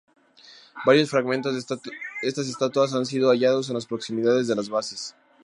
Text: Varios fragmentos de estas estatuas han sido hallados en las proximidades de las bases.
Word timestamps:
Varios 0.83 1.11
fragmentos 1.11 1.53
de 1.53 1.79
estas 2.23 2.47
estatuas 2.47 2.91
han 2.95 3.05
sido 3.05 3.29
hallados 3.29 3.69
en 3.69 3.75
las 3.75 3.85
proximidades 3.85 4.47
de 4.47 4.55
las 4.55 4.67
bases. 4.67 5.15